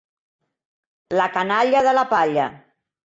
[1.19, 2.49] La canalla de la palla.